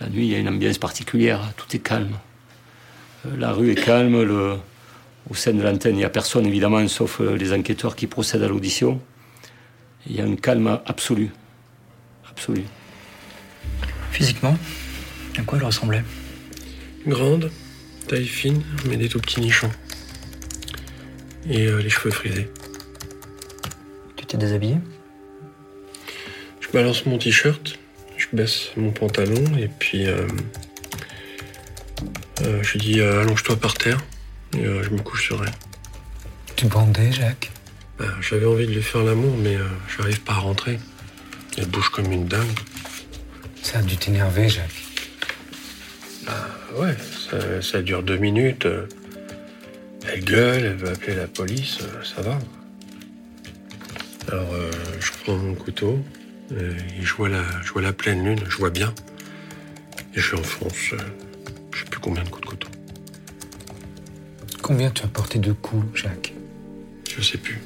La 0.00 0.08
nuit, 0.08 0.26
il 0.26 0.32
y 0.32 0.34
a 0.34 0.38
une 0.38 0.48
ambiance 0.48 0.78
particulière, 0.78 1.52
tout 1.56 1.76
est 1.76 1.80
calme. 1.80 2.18
Euh, 3.26 3.36
la 3.36 3.52
rue 3.52 3.70
est 3.70 3.74
calme, 3.74 4.22
le, 4.22 4.56
au 5.28 5.34
sein 5.34 5.52
de 5.52 5.62
l'antenne, 5.62 5.94
il 5.94 5.98
n'y 5.98 6.04
a 6.04 6.10
personne 6.10 6.46
évidemment, 6.46 6.86
sauf 6.88 7.20
euh, 7.20 7.36
les 7.36 7.52
enquêteurs 7.52 7.94
qui 7.96 8.06
procèdent 8.06 8.42
à 8.42 8.48
l'audition. 8.48 9.00
Il 10.06 10.16
y 10.16 10.20
a 10.20 10.24
un 10.24 10.36
calme 10.36 10.80
absolu. 10.86 11.30
Absolu. 12.28 12.64
Physiquement, 14.12 14.56
à 15.38 15.42
quoi 15.42 15.58
elle 15.58 15.64
ressemblait? 15.64 16.02
Grande, 17.06 17.50
taille 18.08 18.24
fine, 18.24 18.62
mais 18.88 18.96
des 18.96 19.08
tout 19.08 19.20
petits 19.20 19.40
nichons. 19.40 19.70
Et 21.48 21.66
euh, 21.66 21.82
les 21.82 21.90
cheveux 21.90 22.10
frisés. 22.10 22.48
Tu 24.16 24.26
t'es 24.26 24.36
déshabillé? 24.36 24.76
Je 26.70 26.78
balance 26.78 27.04
mon 27.04 27.18
t-shirt, 27.18 27.80
je 28.16 28.26
baisse 28.32 28.70
mon 28.76 28.92
pantalon 28.92 29.42
et 29.58 29.66
puis 29.66 30.06
euh, 30.06 30.24
euh, 32.42 32.62
je 32.62 32.72
lui 32.74 32.78
dis 32.78 33.00
allonge-toi 33.00 33.56
par 33.56 33.74
terre 33.74 33.98
et 34.56 34.62
je 34.62 34.90
me 34.90 34.98
couche 34.98 35.24
sur 35.24 35.42
elle. 35.42 35.50
Tu 36.54 36.66
bandais, 36.66 37.10
Jacques? 37.10 37.50
Bah, 37.98 38.04
J'avais 38.20 38.46
envie 38.46 38.68
de 38.68 38.72
lui 38.72 38.82
faire 38.82 39.02
l'amour, 39.02 39.36
mais 39.36 39.56
j'arrive 39.96 40.20
pas 40.20 40.34
à 40.34 40.38
rentrer. 40.38 40.78
Elle 41.58 41.66
bouge 41.66 41.88
comme 41.88 42.12
une 42.12 42.26
dingue. 42.26 42.46
Ça 43.64 43.80
a 43.80 43.82
dû 43.82 43.96
t'énerver, 43.96 44.48
Jacques. 44.48 44.84
Bah 46.24 46.48
ouais, 46.76 46.94
ça, 47.62 47.82
dure 47.82 48.04
deux 48.04 48.18
minutes. 48.18 48.68
Elle 50.06 50.24
gueule, 50.24 50.66
elle 50.66 50.76
veut 50.76 50.90
appeler 50.90 51.16
la 51.16 51.26
police, 51.26 51.78
ça 52.04 52.22
va. 52.22 52.38
Alors 54.28 54.54
je 55.00 55.10
prends 55.24 55.36
mon 55.36 55.56
couteau, 55.56 55.98
euh, 55.98 56.29
et 56.52 57.02
je 57.02 57.14
vois, 57.14 57.28
la, 57.28 57.42
je 57.62 57.72
vois 57.72 57.82
la 57.82 57.92
pleine 57.92 58.24
lune, 58.24 58.40
je 58.48 58.56
vois 58.56 58.70
bien. 58.70 58.92
Et 60.14 60.20
je 60.20 60.34
l'enfonce, 60.34 60.92
euh, 60.92 60.98
je 61.72 61.80
sais 61.80 61.84
plus 61.90 62.00
combien 62.00 62.22
de 62.24 62.28
coups 62.28 62.42
de 62.42 62.50
couteau. 62.50 62.68
Combien 64.62 64.90
tu 64.90 65.04
as 65.04 65.08
porté 65.08 65.38
de 65.38 65.52
coups, 65.52 65.86
Jacques? 65.94 66.34
Je 67.16 67.22
sais 67.22 67.38
plus. 67.38 67.60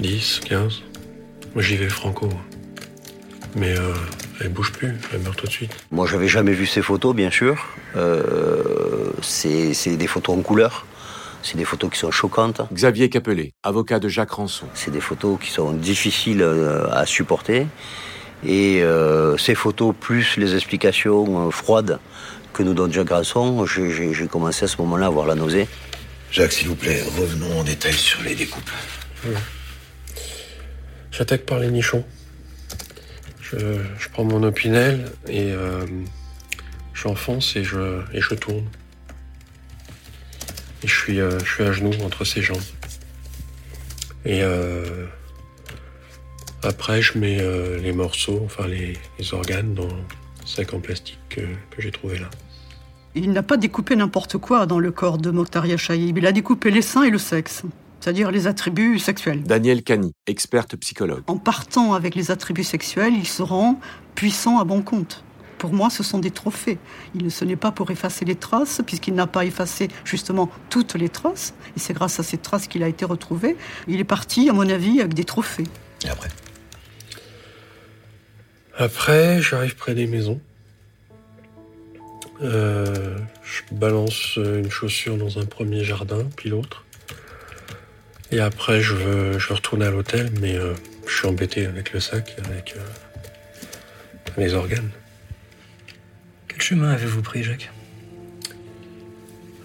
10, 0.00 0.40
15. 0.44 0.82
Moi 1.54 1.62
j'y 1.62 1.76
vais 1.76 1.88
franco. 1.88 2.28
Mais 3.56 3.76
euh, 3.76 3.92
elle 4.40 4.48
bouge 4.48 4.72
plus, 4.72 4.94
elle 5.12 5.20
meurt 5.20 5.36
tout 5.36 5.46
de 5.46 5.52
suite. 5.52 5.74
Moi 5.90 6.06
j'avais 6.06 6.28
jamais 6.28 6.52
vu 6.52 6.66
ces 6.66 6.82
photos, 6.82 7.14
bien 7.14 7.30
sûr. 7.30 7.68
c'est 9.22 9.96
des 9.96 10.06
photos 10.06 10.38
en 10.38 10.42
couleur. 10.42 10.86
C'est 11.42 11.56
des 11.56 11.64
photos 11.64 11.90
qui 11.90 11.98
sont 11.98 12.12
choquantes. 12.12 12.62
Xavier 12.72 13.08
Capelé, 13.08 13.52
avocat 13.64 13.98
de 13.98 14.08
Jacques 14.08 14.30
Ranson. 14.30 14.66
C'est 14.74 14.92
des 14.92 15.00
photos 15.00 15.38
qui 15.40 15.50
sont 15.50 15.72
difficiles 15.72 16.40
euh, 16.40 16.88
à 16.90 17.04
supporter. 17.04 17.66
Et 18.46 18.82
euh, 18.82 19.36
ces 19.36 19.56
photos, 19.56 19.94
plus 19.98 20.36
les 20.36 20.54
explications 20.54 21.48
euh, 21.48 21.50
froides 21.50 21.98
que 22.52 22.62
nous 22.62 22.74
donne 22.74 22.92
Jacques 22.92 23.10
Ranson, 23.10 23.66
j'ai 23.66 24.26
commencé 24.28 24.66
à 24.66 24.68
ce 24.68 24.76
moment-là 24.78 25.06
à 25.06 25.08
avoir 25.08 25.26
la 25.26 25.34
nausée. 25.34 25.66
Jacques, 26.30 26.52
s'il 26.52 26.68
vous 26.68 26.76
plaît, 26.76 27.02
revenons 27.18 27.58
en 27.58 27.64
détail 27.64 27.94
sur 27.94 28.22
les 28.22 28.34
découpes. 28.34 28.70
J'attaque 31.10 31.44
par 31.44 31.58
les 31.58 31.70
nichons. 31.70 32.04
Je, 33.40 34.08
prends 34.12 34.24
mon 34.24 34.42
opinel 34.42 35.12
et 35.28 35.52
j'enfonce 36.94 37.56
et 37.56 37.64
je, 37.64 38.00
et 38.12 38.20
je 38.20 38.34
tourne. 38.34 38.64
Et 40.84 40.88
je 40.88 40.94
suis, 40.94 41.20
euh, 41.20 41.38
je 41.40 41.54
suis 41.54 41.64
à 41.64 41.72
genoux 41.72 41.92
entre 42.04 42.24
ses 42.24 42.42
jambes. 42.42 42.58
Et 44.24 44.42
euh, 44.42 45.06
après, 46.62 47.02
je 47.02 47.18
mets 47.18 47.38
euh, 47.40 47.78
les 47.78 47.92
morceaux, 47.92 48.40
enfin 48.44 48.66
les, 48.66 48.96
organes 49.32 49.74
dans 49.74 49.86
le 49.86 50.46
sac 50.46 50.74
en 50.74 50.80
plastique 50.80 51.18
que, 51.28 51.42
j'ai 51.78 51.90
trouvé 51.90 52.18
là. 52.18 52.30
Il 53.14 53.32
n'a 53.32 53.42
pas 53.42 53.56
découpé 53.56 53.94
n'importe 53.94 54.38
quoi 54.38 54.66
dans 54.66 54.78
le 54.78 54.90
corps 54.90 55.18
de 55.18 55.30
Mokhtaria 55.30 55.76
Chaïb. 55.76 56.18
Il 56.18 56.26
a 56.26 56.32
découpé 56.32 56.70
les 56.70 56.82
seins 56.82 57.02
et 57.02 57.10
le 57.10 57.18
sexe, 57.18 57.62
c'est-à-dire 58.00 58.30
les 58.30 58.46
attributs 58.46 58.98
sexuels. 58.98 59.42
Daniel 59.42 59.82
Cani, 59.82 60.12
experte 60.26 60.76
psychologue. 60.76 61.22
En 61.26 61.36
partant 61.36 61.94
avec 61.94 62.14
les 62.14 62.30
attributs 62.30 62.64
sexuels, 62.64 63.14
il 63.14 63.26
se 63.26 63.42
rend 63.42 63.78
puissant 64.14 64.58
à 64.58 64.64
bon 64.64 64.82
compte. 64.82 65.24
Pour 65.62 65.74
moi, 65.74 65.90
ce 65.90 66.02
sont 66.02 66.18
des 66.18 66.32
trophées. 66.32 66.76
Il, 67.14 67.30
ce 67.30 67.44
n'est 67.44 67.54
pas 67.54 67.70
pour 67.70 67.92
effacer 67.92 68.24
les 68.24 68.34
traces, 68.34 68.80
puisqu'il 68.84 69.14
n'a 69.14 69.28
pas 69.28 69.44
effacé 69.44 69.86
justement 70.04 70.50
toutes 70.70 70.96
les 70.96 71.08
traces. 71.08 71.54
Et 71.76 71.78
c'est 71.78 71.92
grâce 71.92 72.18
à 72.18 72.24
ces 72.24 72.36
traces 72.36 72.66
qu'il 72.66 72.82
a 72.82 72.88
été 72.88 73.04
retrouvé. 73.04 73.56
Il 73.86 74.00
est 74.00 74.04
parti, 74.04 74.48
à 74.48 74.52
mon 74.54 74.68
avis, 74.68 74.98
avec 74.98 75.14
des 75.14 75.22
trophées. 75.22 75.68
Et 76.04 76.08
après? 76.08 76.30
Après, 78.76 79.40
j'arrive 79.40 79.76
près 79.76 79.94
des 79.94 80.08
maisons. 80.08 80.40
Euh, 82.42 83.16
je 83.44 83.62
balance 83.72 84.34
une 84.38 84.68
chaussure 84.68 85.16
dans 85.16 85.38
un 85.38 85.44
premier 85.44 85.84
jardin, 85.84 86.26
puis 86.36 86.50
l'autre. 86.50 86.84
Et 88.32 88.40
après, 88.40 88.80
je 88.80 88.94
veux, 88.94 89.38
je 89.38 89.52
retourner 89.52 89.86
à 89.86 89.92
l'hôtel, 89.92 90.28
mais 90.40 90.56
euh, 90.56 90.74
je 91.06 91.18
suis 91.18 91.28
embêté 91.28 91.66
avec 91.66 91.92
le 91.92 92.00
sac, 92.00 92.34
avec 92.44 92.74
euh, 92.76 92.80
les 94.38 94.54
organes. 94.54 94.90
Quel 96.62 96.78
chemin 96.78 96.92
avez-vous 96.92 97.22
pris, 97.22 97.42
Jacques 97.42 97.72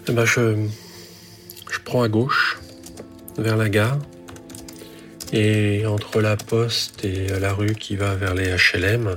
eh 0.08 0.12
ben, 0.12 0.24
je, 0.24 0.66
je 1.70 1.78
prends 1.84 2.02
à 2.02 2.08
gauche, 2.08 2.58
vers 3.36 3.56
la 3.56 3.68
gare. 3.68 4.00
Et 5.32 5.86
entre 5.86 6.20
la 6.20 6.36
poste 6.36 7.04
et 7.04 7.28
la 7.38 7.52
rue 7.52 7.76
qui 7.76 7.94
va 7.94 8.16
vers 8.16 8.34
les 8.34 8.48
HLM, 8.48 9.16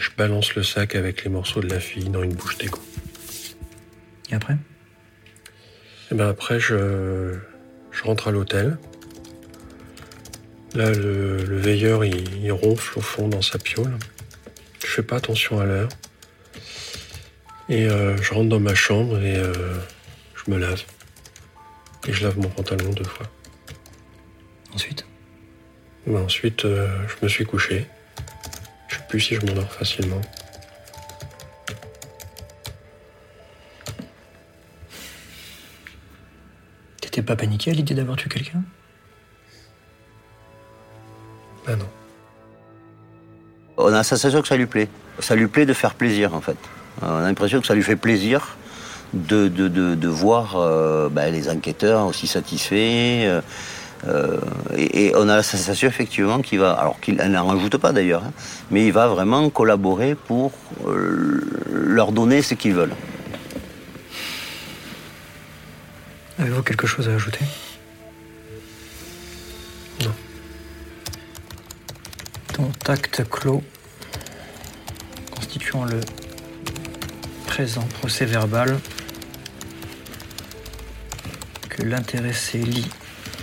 je 0.00 0.08
balance 0.16 0.54
le 0.54 0.62
sac 0.62 0.94
avec 0.94 1.22
les 1.24 1.28
morceaux 1.28 1.60
de 1.60 1.68
la 1.68 1.80
fille 1.80 2.08
dans 2.08 2.22
une 2.22 2.32
bouche 2.32 2.56
d'égout. 2.56 2.80
Et 4.30 4.34
après? 4.34 4.54
Et 4.54 4.56
eh 6.12 6.14
ben 6.14 6.30
après, 6.30 6.58
je, 6.58 7.34
je 7.90 8.04
rentre 8.04 8.28
à 8.28 8.30
l'hôtel. 8.30 8.78
Là, 10.74 10.90
le, 10.92 11.58
veilleur, 11.58 12.06
il, 12.06 12.42
il, 12.42 12.52
ronfle 12.52 12.98
au 12.98 13.02
fond 13.02 13.28
dans 13.28 13.42
sa 13.42 13.58
piole. 13.58 13.98
Je 14.80 14.86
fais 14.86 15.02
pas 15.02 15.16
attention 15.16 15.60
à 15.60 15.66
l'heure. 15.66 15.90
Et 17.68 17.88
euh, 17.88 18.16
je 18.18 18.32
rentre 18.32 18.48
dans 18.48 18.60
ma 18.60 18.74
chambre 18.74 19.20
et 19.20 19.36
euh, 19.36 19.52
je 20.34 20.50
me 20.50 20.58
lave. 20.58 20.84
Et 22.06 22.12
je 22.12 22.22
lave 22.22 22.38
mon 22.38 22.48
pantalon 22.48 22.90
deux 22.90 23.04
fois. 23.04 23.26
Ensuite? 24.72 25.04
Ben 26.06 26.22
Ensuite, 26.22 26.64
euh, 26.64 26.88
je 27.08 27.24
me 27.24 27.28
suis 27.28 27.44
couché. 27.44 27.86
Je 28.88 28.96
sais 28.96 29.02
plus 29.08 29.20
si 29.20 29.34
je 29.34 29.44
m'endors 29.44 29.72
facilement. 29.72 30.20
T'étais 37.00 37.22
pas 37.22 37.34
paniqué 37.34 37.72
à 37.72 37.74
l'idée 37.74 37.94
d'avoir 37.94 38.16
tué 38.16 38.28
quelqu'un? 38.28 38.62
Ben 41.66 41.76
non. 41.76 41.88
On 43.76 43.88
a 43.88 43.90
la 43.90 44.04
sensation 44.04 44.40
que 44.40 44.48
ça 44.48 44.56
lui 44.56 44.66
plaît. 44.66 44.88
Ça 45.18 45.34
lui 45.34 45.48
plaît 45.48 45.66
de 45.66 45.72
faire 45.72 45.96
plaisir, 45.96 46.32
en 46.32 46.40
fait. 46.40 46.56
On 47.02 47.06
a 47.06 47.20
l'impression 47.20 47.60
que 47.60 47.66
ça 47.66 47.74
lui 47.74 47.82
fait 47.82 47.96
plaisir 47.96 48.56
de, 49.12 49.48
de, 49.48 49.68
de, 49.68 50.08
voir 50.08 50.56
euh, 50.56 51.08
ben, 51.08 51.32
les 51.32 51.48
enquêteurs 51.48 52.06
aussi 52.06 52.26
satisfaits. 52.26 53.24
Euh, 53.24 53.40
euh, 54.06 54.38
et, 54.76 55.12
on 55.16 55.28
a 55.28 55.36
la 55.36 55.42
sensation 55.42 55.88
effectivement 55.88 56.40
qu'il 56.40 56.58
va, 56.58 56.72
alors 56.72 57.00
qu'il 57.00 57.16
n'en 57.16 57.46
rajoute 57.46 57.76
pas 57.78 57.92
d'ailleurs, 57.92 58.24
hein, 58.24 58.32
mais 58.70 58.86
il 58.86 58.92
va 58.92 59.08
vraiment 59.08 59.48
collaborer 59.50 60.14
pour 60.14 60.52
leur 61.72 62.12
donner 62.12 62.42
ce 62.42 62.54
qu'ils 62.54 62.74
veulent. 62.74 62.94
Avez-vous 66.38 66.62
quelque 66.62 66.86
chose 66.86 67.08
à 67.08 67.14
ajouter? 67.14 67.40
Non. 70.04 70.12
Contact 72.54 73.24
clos 73.30 73.62
constituant 75.34 75.84
le 75.84 76.00
présent 77.56 77.88
procès 78.00 78.26
verbal 78.26 78.76
que 81.70 81.82
l'intéressé 81.84 82.58
lit. 82.58 82.86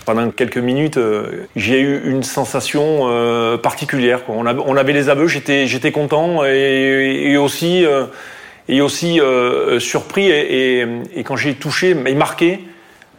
Pendant 0.05 0.29
quelques 0.29 0.59
minutes, 0.59 0.97
euh, 0.97 1.47
j'ai 1.55 1.79
eu 1.79 2.11
une 2.11 2.21
sensation 2.21 3.07
euh, 3.07 3.57
particulière. 3.57 4.21
On, 4.27 4.45
avait, 4.45 4.93
les 4.93 5.09
aveux, 5.09 5.27
j'étais, 5.27 5.91
content 5.91 6.45
et, 6.45 7.35
aussi, 7.37 7.87
euh, 7.87 9.79
surpris 9.79 10.29
et, 10.29 10.85
quand 11.25 11.35
j'ai 11.35 11.55
touché 11.55 11.95
et 12.05 12.13
marqué 12.13 12.59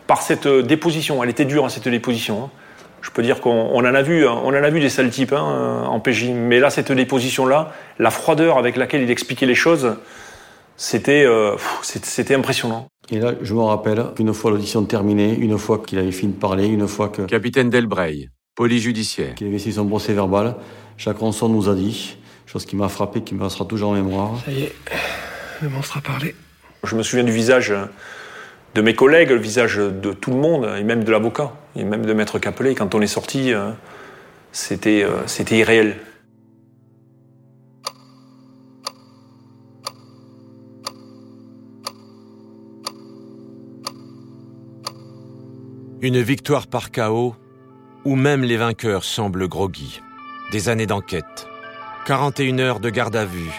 par 0.06 0.22
cette 0.22 0.46
déposition. 0.46 1.24
Elle 1.24 1.30
était 1.30 1.44
dure, 1.44 1.64
hein, 1.64 1.70
cette 1.70 1.88
déposition. 1.88 2.44
Hein. 2.44 2.50
Je 3.02 3.10
peux 3.10 3.24
dire 3.24 3.40
qu'on 3.40 3.74
en 3.74 3.84
a 3.84 4.02
vu, 4.02 4.24
on 4.28 4.46
en 4.46 4.54
a 4.54 4.70
vu 4.70 4.78
des 4.78 4.90
sales 4.90 5.10
types 5.10 5.32
hein, 5.32 5.86
en 5.88 5.98
PJ, 5.98 6.26
mais 6.26 6.60
là, 6.60 6.70
cette 6.70 6.92
déposition-là, 6.92 7.72
la 7.98 8.10
froideur 8.12 8.58
avec 8.58 8.76
laquelle 8.76 9.02
il 9.02 9.10
expliquait 9.10 9.46
les 9.46 9.56
choses, 9.56 9.96
c'était 10.76 11.24
euh, 11.24 11.56
c'était 11.82 12.34
impressionnant. 12.34 12.88
Et 13.10 13.18
là, 13.18 13.34
je 13.42 13.54
me 13.54 13.60
rappelle 13.60 14.02
une 14.18 14.32
fois 14.32 14.50
l'audition 14.50 14.84
terminée, 14.84 15.34
une 15.34 15.58
fois 15.58 15.78
qu'il 15.78 15.98
avait 15.98 16.12
fini 16.12 16.32
de 16.32 16.38
parler, 16.38 16.66
une 16.66 16.88
fois 16.88 17.08
que. 17.08 17.22
Capitaine 17.22 17.70
Delbray, 17.70 18.30
police 18.54 18.82
judiciaire. 18.82 19.34
Qu'il 19.34 19.46
avait 19.48 19.58
fait 19.58 19.72
son 19.72 19.86
procès 19.86 20.14
verbal, 20.14 20.56
Jacques 20.96 21.18
Ronson 21.18 21.48
nous 21.48 21.68
a 21.68 21.74
dit, 21.74 22.16
chose 22.46 22.64
qui 22.64 22.76
m'a 22.76 22.88
frappé, 22.88 23.22
qui 23.22 23.34
me 23.34 23.42
restera 23.42 23.66
toujours 23.66 23.90
en 23.90 23.94
mémoire. 23.94 24.40
Ça 24.44 24.52
y 24.52 24.62
est, 24.62 24.74
le 25.62 25.68
monstre 25.68 25.98
a 25.98 26.00
parlé. 26.00 26.34
Je 26.82 26.96
me 26.96 27.02
souviens 27.02 27.24
du 27.24 27.32
visage 27.32 27.74
de 28.74 28.82
mes 28.82 28.94
collègues, 28.94 29.30
le 29.30 29.36
visage 29.36 29.76
de 29.76 30.12
tout 30.12 30.30
le 30.30 30.36
monde, 30.36 30.68
et 30.78 30.82
même 30.82 31.04
de 31.04 31.10
l'avocat, 31.10 31.52
et 31.76 31.84
même 31.84 32.04
de 32.04 32.12
Maître 32.12 32.38
Capelet. 32.38 32.74
Quand 32.74 32.94
on 32.94 33.00
est 33.00 33.06
sorti, 33.06 33.52
euh, 33.52 33.70
c'était 34.52 35.04
euh, 35.04 35.26
c'était 35.26 35.58
irréel. 35.58 35.96
Une 46.04 46.20
victoire 46.20 46.66
par 46.66 46.90
chaos 46.90 47.34
où 48.04 48.14
même 48.14 48.44
les 48.44 48.58
vainqueurs 48.58 49.04
semblent 49.04 49.48
groggy. 49.48 50.02
Des 50.52 50.68
années 50.68 50.84
d'enquête, 50.84 51.48
41 52.04 52.58
heures 52.58 52.78
de 52.78 52.90
garde 52.90 53.16
à 53.16 53.24
vue 53.24 53.50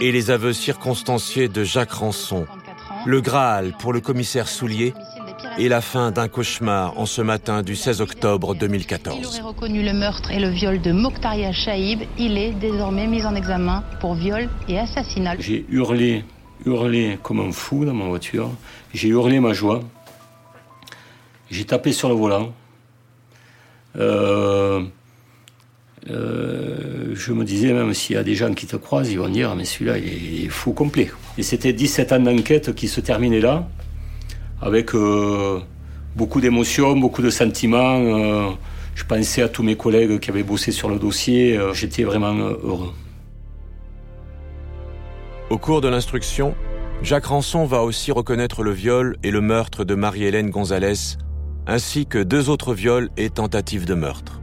et 0.00 0.10
les 0.10 0.32
aveux 0.32 0.52
circonstanciés 0.52 1.46
de 1.46 1.62
Jacques 1.62 1.92
Rançon, 1.92 2.48
le 3.06 3.20
Graal 3.20 3.72
pour 3.78 3.92
le 3.92 4.00
commissaire 4.00 4.48
Soulier 4.48 4.94
et 5.58 5.68
la 5.68 5.80
fin 5.80 6.10
d'un 6.10 6.26
cauchemar 6.26 6.98
en 6.98 7.06
ce 7.06 7.22
matin 7.22 7.62
du 7.62 7.76
16 7.76 8.00
octobre 8.00 8.56
2014. 8.56 9.18
Il 9.20 9.24
aurait 9.24 9.40
reconnu 9.42 9.84
le 9.84 9.92
meurtre 9.92 10.32
et 10.32 10.40
le 10.40 10.48
viol 10.48 10.80
de 10.80 10.90
Mokhtaria 10.90 11.52
Chaïb. 11.52 12.00
Il 12.18 12.36
est 12.36 12.50
désormais 12.50 13.06
mis 13.06 13.24
en 13.24 13.36
examen 13.36 13.84
pour 14.00 14.14
viol 14.14 14.48
et 14.68 14.76
assassinat. 14.76 15.36
J'ai 15.38 15.64
hurlé, 15.68 16.24
hurlé 16.64 17.16
comme 17.22 17.38
un 17.38 17.52
fou 17.52 17.84
dans 17.84 17.94
ma 17.94 18.06
voiture. 18.06 18.50
J'ai 18.92 19.10
hurlé 19.10 19.38
ma 19.38 19.52
joie. 19.52 19.82
J'ai 21.50 21.64
tapé 21.64 21.92
sur 21.92 22.08
le 22.08 22.14
volant. 22.14 22.52
Euh, 23.96 24.82
euh, 26.10 27.12
je 27.14 27.32
me 27.32 27.44
disais, 27.44 27.72
même 27.72 27.94
s'il 27.94 28.16
y 28.16 28.18
a 28.18 28.24
des 28.24 28.34
gens 28.34 28.52
qui 28.52 28.66
te 28.66 28.76
croisent, 28.76 29.10
ils 29.10 29.18
vont 29.18 29.28
dire, 29.28 29.54
mais 29.54 29.64
celui-là, 29.64 29.98
il 29.98 30.44
est 30.44 30.48
fou 30.48 30.72
complet. 30.72 31.10
Et 31.38 31.42
c'était 31.42 31.72
17 31.72 32.12
ans 32.12 32.20
d'enquête 32.20 32.74
qui 32.74 32.88
se 32.88 33.00
terminaient 33.00 33.40
là, 33.40 33.68
avec 34.60 34.94
euh, 34.94 35.60
beaucoup 36.16 36.40
d'émotions, 36.40 36.96
beaucoup 36.96 37.22
de 37.22 37.30
sentiments. 37.30 38.56
Je 38.94 39.04
pensais 39.04 39.42
à 39.42 39.48
tous 39.48 39.62
mes 39.62 39.76
collègues 39.76 40.18
qui 40.20 40.30
avaient 40.30 40.42
bossé 40.42 40.72
sur 40.72 40.88
le 40.88 40.98
dossier. 40.98 41.58
J'étais 41.74 42.04
vraiment 42.04 42.34
heureux. 42.34 42.92
Au 45.48 45.58
cours 45.58 45.80
de 45.80 45.88
l'instruction, 45.88 46.54
Jacques 47.02 47.26
Rançon 47.26 47.66
va 47.66 47.82
aussi 47.82 48.10
reconnaître 48.10 48.62
le 48.64 48.72
viol 48.72 49.16
et 49.22 49.30
le 49.30 49.40
meurtre 49.40 49.84
de 49.84 49.94
Marie-Hélène 49.94 50.50
Gonzalez, 50.50 51.18
ainsi 51.66 52.06
que 52.06 52.22
deux 52.22 52.48
autres 52.48 52.74
viols 52.74 53.10
et 53.16 53.30
tentatives 53.30 53.86
de 53.86 53.94
meurtre. 53.94 54.40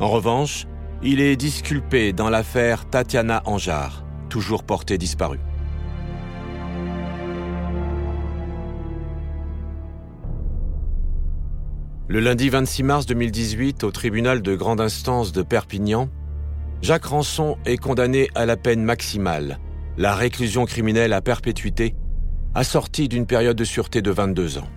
En 0.00 0.08
revanche, 0.08 0.66
il 1.02 1.20
est 1.20 1.36
disculpé 1.36 2.12
dans 2.12 2.30
l'affaire 2.30 2.88
Tatiana 2.88 3.42
Anjar, 3.44 4.04
toujours 4.28 4.64
portée 4.64 4.98
disparue. 4.98 5.40
Le 12.08 12.20
lundi 12.20 12.48
26 12.48 12.82
mars 12.84 13.06
2018, 13.06 13.82
au 13.84 13.90
tribunal 13.90 14.40
de 14.40 14.54
grande 14.54 14.80
instance 14.80 15.32
de 15.32 15.42
Perpignan, 15.42 16.08
Jacques 16.80 17.06
Rançon 17.06 17.56
est 17.66 17.78
condamné 17.78 18.28
à 18.34 18.46
la 18.46 18.56
peine 18.56 18.82
maximale, 18.82 19.58
la 19.98 20.14
réclusion 20.14 20.66
criminelle 20.66 21.12
à 21.12 21.20
perpétuité, 21.20 21.96
assortie 22.54 23.08
d'une 23.08 23.26
période 23.26 23.56
de 23.56 23.64
sûreté 23.64 24.02
de 24.02 24.10
22 24.10 24.58
ans. 24.58 24.68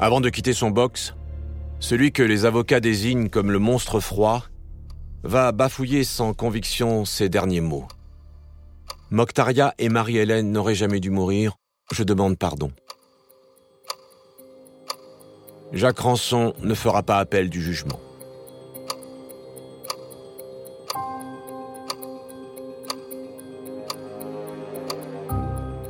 Avant 0.00 0.20
de 0.20 0.30
quitter 0.30 0.52
son 0.52 0.70
box, 0.70 1.14
celui 1.80 2.12
que 2.12 2.22
les 2.22 2.44
avocats 2.44 2.78
désignent 2.78 3.28
comme 3.28 3.50
le 3.50 3.58
monstre 3.58 3.98
froid 3.98 4.44
va 5.24 5.50
bafouiller 5.50 6.04
sans 6.04 6.34
conviction 6.34 7.04
ces 7.04 7.28
derniers 7.28 7.60
mots. 7.60 7.88
Mokhtaria 9.10 9.74
et 9.78 9.88
Marie-Hélène 9.88 10.52
n'auraient 10.52 10.76
jamais 10.76 11.00
dû 11.00 11.10
mourir, 11.10 11.56
je 11.92 12.04
demande 12.04 12.38
pardon. 12.38 12.70
Jacques 15.72 15.98
Rançon 15.98 16.54
ne 16.62 16.74
fera 16.74 17.02
pas 17.02 17.18
appel 17.18 17.50
du 17.50 17.60
jugement. 17.60 17.98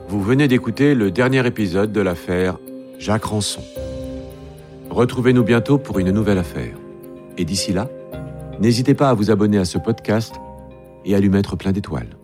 Vous 0.08 0.22
venez 0.22 0.48
d'écouter 0.48 0.94
le 0.94 1.10
dernier 1.10 1.46
épisode 1.46 1.92
de 1.92 2.00
l'affaire 2.00 2.56
Jacques 2.98 3.24
Rançon. 3.24 3.62
Retrouvez-nous 4.90 5.44
bientôt 5.44 5.78
pour 5.78 5.98
une 5.98 6.10
nouvelle 6.10 6.38
affaire. 6.38 6.76
Et 7.36 7.44
d'ici 7.44 7.72
là, 7.72 7.88
n'hésitez 8.58 8.94
pas 8.94 9.10
à 9.10 9.14
vous 9.14 9.30
abonner 9.30 9.58
à 9.58 9.64
ce 9.64 9.78
podcast 9.78 10.34
et 11.04 11.14
à 11.14 11.20
lui 11.20 11.28
mettre 11.28 11.56
plein 11.56 11.72
d'étoiles. 11.72 12.17